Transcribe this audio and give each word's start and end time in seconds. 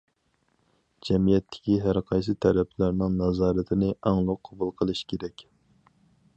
جەمئىيەتتىكى 1.09 1.75
ھەرقايسى 1.83 2.35
تەرەپلەرنىڭ 2.47 3.21
نازارىتىنى 3.21 3.93
ئاڭلىق 4.11 4.43
قوبۇل 4.49 4.77
قىلىش 4.81 5.07
كېرەك. 5.15 5.49